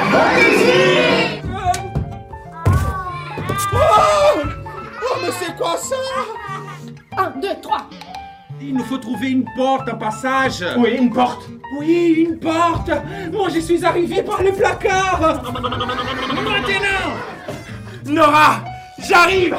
[3.72, 4.40] Oh,
[5.02, 5.96] oh mais c'est quoi ça?
[7.16, 7.88] Un, deux, trois.
[8.60, 10.64] Il nous faut trouver une porte, un passage.
[10.78, 11.46] Oui, une porte.
[11.78, 12.90] Oui, une porte.
[13.32, 15.20] Moi, je suis arrivé par le placard.
[15.20, 15.76] Maintenant.
[18.08, 18.60] Nora,
[18.98, 19.56] j'arrive.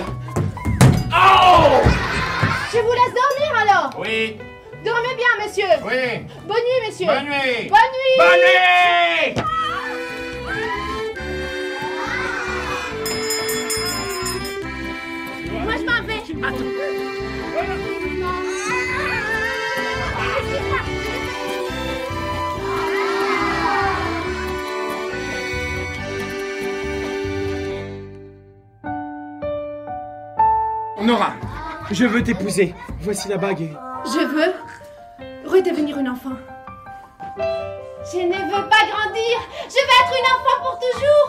[1.12, 1.82] Oh
[2.72, 3.90] Je vous laisse dormir alors.
[4.00, 4.38] Oui.
[4.86, 5.66] Dormez bien, monsieur.
[5.84, 6.26] Oui.
[6.46, 7.08] Bonne nuit, monsieur.
[7.08, 7.70] Bonne nuit.
[7.70, 8.18] Bonne nuit.
[8.18, 9.44] Bonne nuit.
[15.52, 16.97] Moi, je m'en vais.
[31.08, 31.32] Nora,
[31.90, 32.76] je veux t'épouser.
[33.00, 33.70] Voici la bague.
[34.04, 34.54] Je veux
[35.50, 36.34] redevenir une enfant.
[37.38, 39.40] Je ne veux pas grandir.
[39.70, 41.28] Je veux être une enfant pour toujours.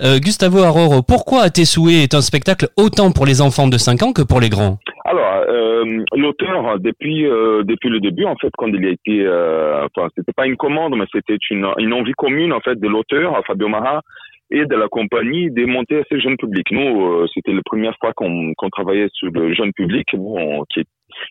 [0.00, 3.78] Euh, Gustavo Aroro, pourquoi À tes souhaits est un spectacle autant pour les enfants de
[3.78, 4.78] 5 ans que pour les grands?
[5.04, 5.17] Alors,
[5.48, 10.08] euh, l'auteur, depuis euh, depuis le début, en fait, quand il a été, euh, enfin,
[10.16, 13.68] c'était pas une commande, mais c'était une, une envie commune, en fait, de l'auteur, Fabio
[13.68, 14.02] Mara,
[14.50, 16.66] et de la compagnie de monter à ce jeune public.
[16.70, 20.84] Nous, c'était la première fois qu'on qu'on travaillait sur le jeune public, nous, on- qui,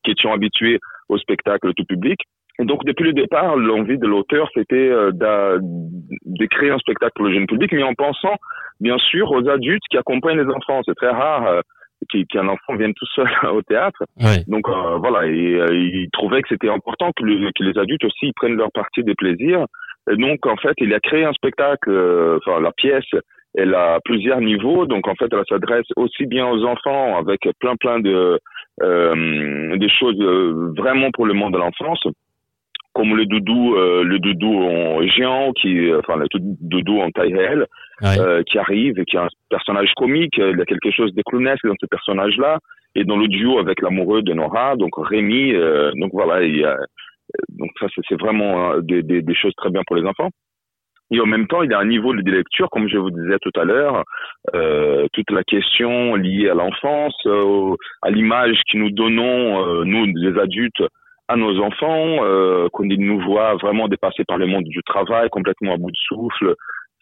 [0.03, 2.19] qui étions habitués au spectacle tout public.
[2.59, 7.45] Donc, depuis le départ, l'envie de l'auteur, c'était de créer un spectacle pour le jeune
[7.45, 8.35] public, mais en pensant,
[8.79, 10.81] bien sûr, aux adultes qui accompagnent les enfants.
[10.85, 11.61] C'est très rare
[12.29, 14.03] qu'un enfant vienne tout seul au théâtre.
[14.47, 18.05] Donc, euh, voilà, et, euh, il trouvait que c'était important que, le- que les adultes
[18.05, 19.65] aussi prennent leur partie des plaisirs.
[20.11, 23.05] Et donc, en fait, il a créé un spectacle, euh, enfin, la pièce,
[23.55, 24.85] elle a plusieurs niveaux.
[24.85, 28.39] Donc, en fait, elle s'adresse aussi bien aux enfants avec plein, plein de,
[28.83, 30.17] euh, des choses
[30.77, 32.05] vraiment pour le monde de l'enfance
[32.97, 36.27] comme le doudou, euh, le doudou en géant, qui, enfin le
[36.73, 37.65] doudou en taille réelle,
[38.01, 38.19] Ouais.
[38.19, 40.37] euh, qui arrive et qui est un personnage comique.
[40.37, 42.59] Il y a quelque chose de clownesque dans ce personnage-là.
[42.95, 46.63] Et dans le duo avec l'amoureux de Nora, donc Rémi, euh, donc voilà, il y
[46.63, 46.75] a,
[47.59, 50.29] donc ça c'est vraiment euh, des, des, des choses très bien pour les enfants.
[51.11, 53.37] Et en même temps, il y a un niveau de lecture, comme je vous disais
[53.41, 54.03] tout à l'heure,
[54.55, 60.05] euh, toute la question liée à l'enfance, euh, à l'image que nous donnons, euh, nous
[60.15, 60.83] les adultes,
[61.27, 65.73] à nos enfants, euh, qu'on nous voit vraiment dépasser par le monde du travail, complètement
[65.73, 66.55] à bout de souffle,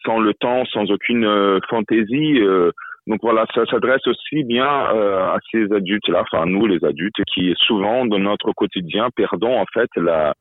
[0.04, 2.40] sans le temps, sans aucune euh, fantaisie.
[2.40, 2.70] euh,
[3.06, 7.54] donc voilà, ça s'adresse aussi bien euh, à ces adultes-là, enfin nous les adultes, qui
[7.56, 10.34] souvent dans notre quotidien perdons en fait la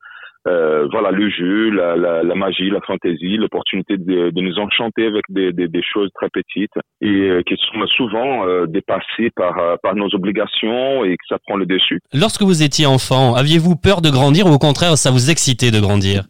[0.47, 5.05] euh, voilà le jeu, la, la, la magie, la fantaisie, l'opportunité de, de nous enchanter
[5.07, 9.57] avec des, des, des choses très petites et euh, qui sont souvent euh, dépassées par,
[9.57, 11.99] euh, par nos obligations et que ça prend le dessus.
[12.13, 15.79] Lorsque vous étiez enfant, aviez-vous peur de grandir ou au contraire ça vous excitait de
[15.79, 16.23] grandir?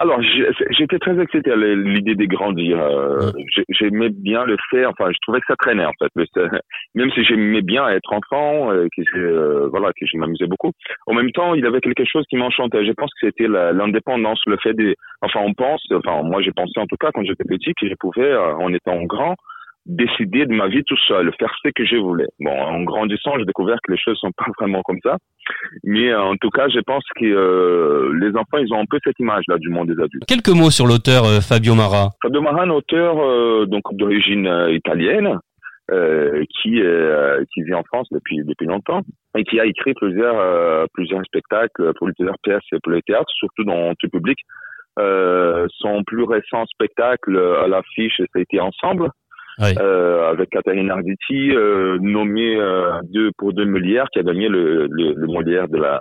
[0.00, 2.80] Alors, j'étais très excité à l'idée de grandir.
[2.80, 6.10] Euh, j'ai- J'aimais bien le fait, enfin, je trouvais que ça traînait en fait.
[6.94, 10.72] Même si j'aimais bien être enfant, euh, que euh, voilà, que je m'amusais beaucoup.
[11.06, 12.84] En même temps, il y avait quelque chose qui m'enchantait.
[12.86, 16.78] Je pense que c'était l'indépendance, le fait de, enfin, on pense, enfin, moi j'ai pensé
[16.78, 19.34] en tout cas quand j'étais petit que je pouvais, en étant grand,
[19.88, 22.28] décider de ma vie tout seul, faire ce que je voulais.
[22.38, 25.16] Bon, en grandissant, j'ai découvert que les choses sont pas vraiment comme ça.
[25.82, 29.56] Mais en tout cas, je pense que les enfants, ils ont un peu cette image-là
[29.58, 30.26] du monde des adultes.
[30.28, 32.10] Quelques mots sur l'auteur Fabio Mara.
[32.22, 35.38] Fabio Mara, un auteur donc d'origine italienne,
[35.90, 39.00] euh, qui euh, qui vit en France depuis depuis longtemps
[39.34, 43.94] et qui a écrit plusieurs euh, plusieurs spectacles, plusieurs pièces pour le théâtre, surtout dans
[43.98, 44.38] tout public.
[44.98, 49.08] son plus récent spectacle à l'affiche, c'était Ensemble.
[49.58, 51.52] Avec Catherine Arditi,
[52.00, 52.56] nommé
[53.04, 56.00] deux, pour deux Molières, qui a gagné le, le, le Molière de la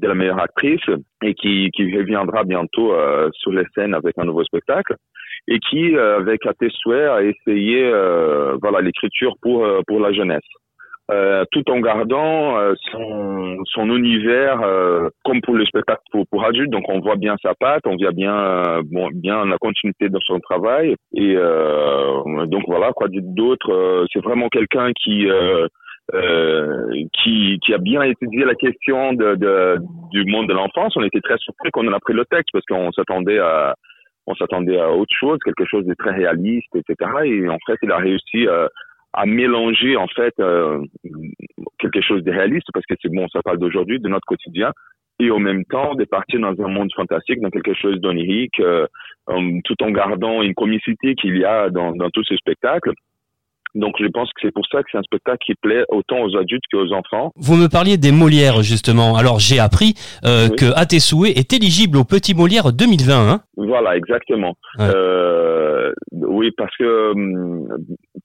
[0.00, 0.80] de la meilleure actrice
[1.24, 2.94] et qui, qui reviendra bientôt
[3.32, 4.94] sur les scènes avec un nouveau spectacle
[5.48, 10.12] et qui, euh, avec à tes a essayé euh, voilà l'écriture pour euh, pour la
[10.12, 10.40] jeunesse.
[11.10, 14.60] Euh, tout en gardant euh, son, son univers
[15.24, 16.70] comme pour le spectacle pour, pour adultes.
[16.70, 20.38] Donc on voit bien sa patte, on voit bien bon, bien la continuité de son
[20.40, 20.96] travail.
[21.14, 24.06] Et donc voilà quoi d'autre.
[24.12, 25.26] c'est vraiment quelqu'un qui
[27.14, 29.78] qui, qui a bien étudié la question de, de
[30.12, 30.94] du monde de l'enfance.
[30.96, 33.74] On était très surpris quand on a pris le texte parce qu'on s'attendait à
[34.28, 37.10] on s'attendait à autre chose, quelque chose de très réaliste, etc.
[37.24, 38.68] Et en fait, il a réussi euh,
[39.12, 40.82] à mélanger en fait euh,
[41.78, 44.72] quelque chose de réaliste parce que c'est bon, ça parle d'aujourd'hui, de notre quotidien,
[45.20, 48.86] et en même temps de partir dans un monde fantastique, dans quelque chose d'onirique, euh,
[49.64, 52.92] tout en gardant une comicité qu'il y a dans, dans tous ces spectacles.
[53.74, 56.36] Donc je pense que c'est pour ça que c'est un spectacle qui plaît autant aux
[56.36, 57.32] adultes qu'aux enfants.
[57.36, 59.16] Vous me parliez des Molières justement.
[59.16, 59.94] Alors j'ai appris
[60.24, 63.30] euh, que À tes souhaits est éligible au Petit Molière 2020.
[63.30, 64.54] Hein voilà, exactement.
[64.80, 67.68] Euh, oui, parce que hum,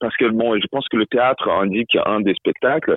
[0.00, 2.96] parce que bon, je pense que le théâtre indique un des spectacles.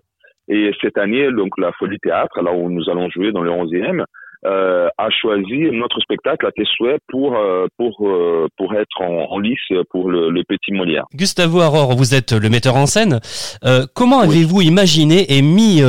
[0.50, 4.06] Et cette année, donc la Folie Théâtre, là où nous allons jouer dans le 11e,
[4.46, 9.32] euh, a choisi notre spectacle à tes souhaits pour euh, pour euh, pour être en,
[9.32, 11.06] en, lice pour le, le, petit Molière.
[11.14, 13.20] Gustavo Aurore, vous êtes le metteur en scène.
[13.66, 15.82] Euh, comment avez-vous imaginé et mis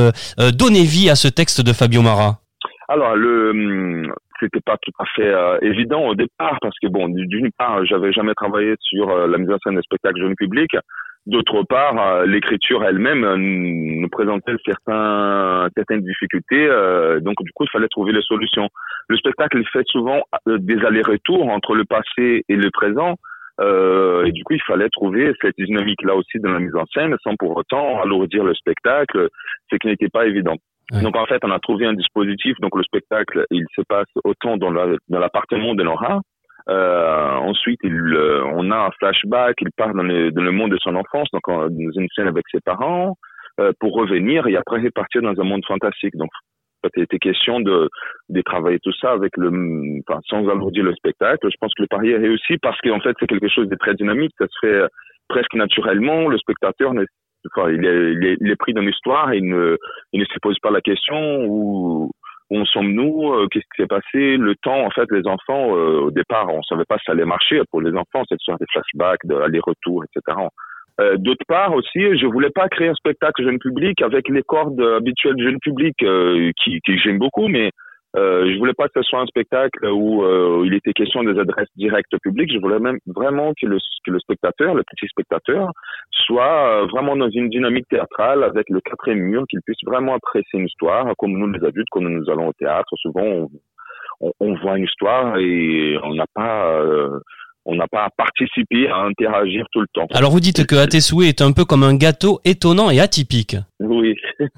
[0.58, 2.38] donné vie à ce texte de Fabio Mara?
[2.88, 4.08] Alors le
[4.40, 8.34] c'était pas tout à fait évident au départ parce que bon d'une part j'avais jamais
[8.34, 10.70] travaillé sur la mise en scène des spectacles jeune public
[11.28, 17.70] D'autre part, euh, l'écriture elle-même euh, nous présentait certaines difficultés, euh, donc du coup, il
[17.70, 18.70] fallait trouver les solutions.
[19.08, 23.16] Le spectacle fait souvent des allers-retours entre le passé et le présent,
[23.60, 27.34] et du coup, il fallait trouver cette dynamique-là aussi dans la mise en scène, sans
[27.36, 29.28] pour autant alourdir le spectacle,
[29.70, 30.54] ce qui n'était pas évident.
[30.90, 32.56] Donc en fait, on a trouvé un dispositif.
[32.60, 36.20] Donc le spectacle, il se passe autant dans l'appartement de Laura,
[36.68, 40.72] euh, ensuite, il, euh, on a un flashback, il part dans le, dans le monde
[40.72, 43.16] de son enfance, donc dans une scène avec ses parents,
[43.58, 46.14] euh, pour revenir et après repartir dans un monde fantastique.
[46.16, 46.30] Donc,
[46.94, 47.88] il était question de,
[48.28, 49.48] de travailler tout ça avec le,
[50.06, 51.48] enfin, sans alourdir le spectacle.
[51.50, 53.94] Je pense que le pari est réussi parce qu'en fait, c'est quelque chose de très
[53.94, 54.32] dynamique.
[54.38, 54.82] Ça se fait
[55.28, 56.28] presque naturellement.
[56.28, 56.92] Le spectateur,
[57.46, 59.76] enfin, il, est, il, est, il est pris dans l'histoire il ne,
[60.12, 62.10] il ne se pose pas la question ou
[62.50, 66.10] où sommes-nous euh, Qu'est-ce qui s'est passé Le temps, en fait, les enfants, euh, au
[66.10, 69.24] départ, on savait pas si ça allait marcher pour les enfants, cette sorte de flashbacks,
[69.24, 70.38] de aller-retour, etc.
[71.00, 74.80] Euh, D'autre part aussi, je voulais pas créer un spectacle jeune public avec les cordes
[74.80, 77.70] habituelles jeune public euh, qui, qui j'aime beaucoup, mais
[78.16, 81.38] euh, je voulais pas que ce soit un spectacle où euh, il était question des
[81.38, 82.50] adresses directes au public.
[82.52, 85.70] Je voulais même vraiment que le, que le spectateur, le petit spectateur,
[86.10, 90.58] soit euh, vraiment dans une dynamique théâtrale avec le quatrième mur, qu'il puisse vraiment apprécier
[90.58, 92.88] une histoire, comme nous les adultes, quand nous allons au théâtre.
[92.96, 93.48] Souvent, on,
[94.20, 97.20] on, on voit une histoire et on n'a pas euh,
[97.68, 100.06] on n'a pas à participer, à interagir tout le temps.
[100.14, 103.56] Alors vous dites que Atesue est un peu comme un gâteau étonnant et atypique.
[103.78, 104.16] Oui.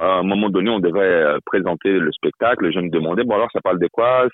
[0.00, 2.72] à un moment donné, on devait euh, présenter le spectacle.
[2.72, 4.26] Je me demandais, bon alors ça parle de quoi?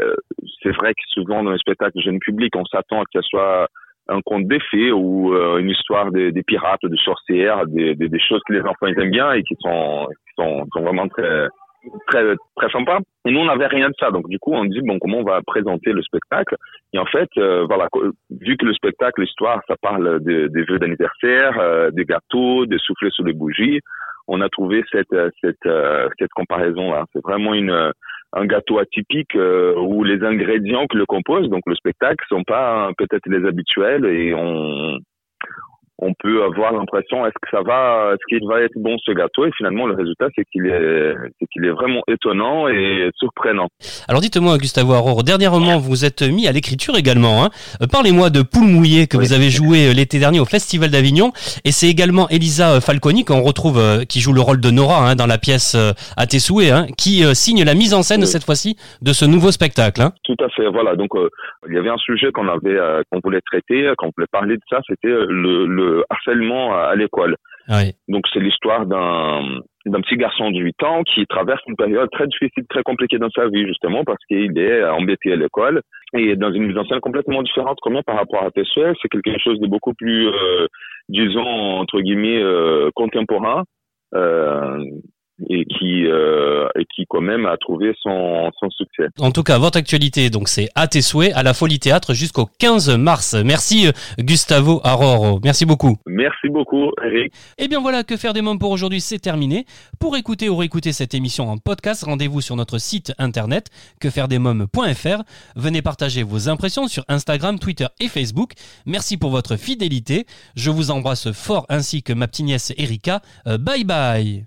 [0.00, 0.14] Euh,
[0.62, 3.66] C'est vrai que souvent dans les spectacles jeune public, on s'attend à que ce soit
[4.08, 8.08] un conte des fées ou euh, une histoire des, des, pirates, de sorcières, des, des,
[8.08, 11.48] des, choses que les enfants aiment bien et qui sont, qui sont, sont vraiment très
[12.06, 12.22] très
[12.56, 12.98] très sympa.
[13.26, 14.10] Et nous, on n'avait rien de ça.
[14.10, 16.56] Donc, du coup, on dit, bon, comment on va présenter le spectacle?
[16.92, 17.88] Et en fait, euh, voilà,
[18.30, 23.10] vu que le spectacle, l'histoire, ça parle des vœux d'anniversaire, euh, des gâteaux, des soufflets
[23.10, 23.80] sur les bougies,
[24.28, 27.04] on a trouvé cette cette euh, cette comparaison-là.
[27.12, 27.92] C'est vraiment une
[28.32, 33.26] un gâteau atypique où les ingrédients que le composent, donc le spectacle, sont pas peut-être
[33.26, 34.98] les habituels et on
[35.98, 39.46] on peut avoir l'impression est-ce que ça va, est-ce qu'il va être bon ce gâteau?
[39.46, 43.68] Et finalement, le résultat, c'est qu'il est, c'est qu'il est vraiment étonnant et surprenant.
[44.08, 47.44] Alors dites-moi, Gustavo Aurore, dernièrement, vous êtes mis à l'écriture également.
[47.44, 47.50] Hein.
[47.82, 51.32] Euh, parlez-moi de Poule mouillée que vous avez joué euh, l'été dernier au Festival d'Avignon.
[51.64, 55.14] Et c'est également Elisa Falconi qu'on retrouve, euh, qui joue le rôle de Nora hein,
[55.16, 55.76] dans la pièce
[56.16, 59.50] À tes souhaits, hein, qui signe la mise en scène cette fois-ci de ce nouveau
[59.50, 60.02] spectacle.
[60.02, 60.12] Hein.
[60.24, 60.68] Tout à fait.
[60.68, 60.96] Voilà.
[60.96, 61.10] Donc
[61.68, 62.78] il y avait un sujet qu'on avait,
[63.10, 64.80] qu'on voulait traiter, qu'on voulait parler de ça.
[64.88, 67.36] C'était le, le harcèlement à, l'école.
[68.08, 72.26] Donc c'est l'histoire d'un d'un petit garçon de 8 ans qui traverse une période très
[72.26, 75.80] difficile, très compliquée dans sa vie justement parce qu'il est embêté à l'école.
[76.12, 79.38] Et dans une mise en scène complètement différente comme par rapport à Tessuel, c'est quelque
[79.38, 80.66] chose de beaucoup plus euh,
[81.08, 83.62] disons entre guillemets euh, contemporain.
[84.14, 84.78] Euh,
[85.48, 89.08] et qui euh, et qui quand même a trouvé son, son succès.
[89.20, 92.46] En tout cas, votre actualité, donc c'est à tes souhaits à la Folie Théâtre jusqu'au
[92.58, 93.36] 15 mars.
[93.44, 95.40] Merci euh, Gustavo Aroro.
[95.44, 95.96] Merci beaucoup.
[96.06, 97.32] Merci beaucoup Eric.
[97.58, 99.66] Et eh bien voilà, que faire des mômes pour aujourd'hui, c'est terminé.
[100.00, 103.68] Pour écouter ou réécouter cette émission en podcast, rendez-vous sur notre site internet
[104.00, 105.22] quefairedesmoms.fr.
[105.56, 108.52] Venez partager vos impressions sur Instagram, Twitter et Facebook.
[108.86, 110.24] Merci pour votre fidélité.
[110.56, 113.20] Je vous embrasse fort ainsi que ma petite nièce Erika.
[113.46, 114.46] Euh, bye bye.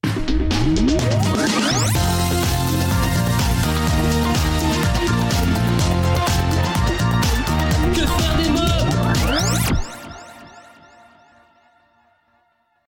[0.60, 1.49] Yeah.